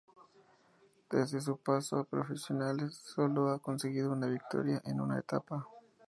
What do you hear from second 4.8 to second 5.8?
en una etapa.